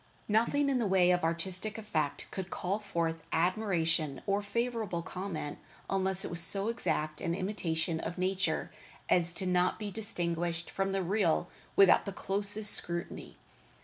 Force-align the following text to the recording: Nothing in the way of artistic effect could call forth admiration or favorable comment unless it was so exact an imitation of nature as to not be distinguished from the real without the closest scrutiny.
Nothing 0.27 0.67
in 0.67 0.79
the 0.79 0.87
way 0.87 1.11
of 1.11 1.23
artistic 1.23 1.77
effect 1.77 2.25
could 2.31 2.49
call 2.49 2.79
forth 2.79 3.21
admiration 3.31 4.19
or 4.25 4.41
favorable 4.41 5.03
comment 5.03 5.59
unless 5.91 6.25
it 6.25 6.31
was 6.31 6.41
so 6.41 6.69
exact 6.69 7.21
an 7.21 7.35
imitation 7.35 7.99
of 7.99 8.17
nature 8.17 8.71
as 9.09 9.31
to 9.33 9.45
not 9.45 9.77
be 9.77 9.91
distinguished 9.91 10.71
from 10.71 10.91
the 10.91 11.03
real 11.03 11.49
without 11.75 12.05
the 12.05 12.13
closest 12.13 12.73
scrutiny. 12.73 13.37